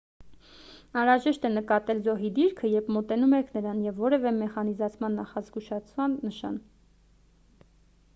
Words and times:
անհրաժեշտ 0.99 1.43
է 1.49 1.51
նկատել 1.57 1.99
զոհի 2.07 2.31
դիրքը 2.39 2.71
երբ 2.75 2.89
մոտենում 2.95 3.35
եք 3.39 3.53
նրան 3.57 3.83
և 3.89 4.01
որևէ 4.05 4.31
մեխանիզացված 4.39 5.15
նախազգուշական 5.19 6.17
նշան 6.29 6.57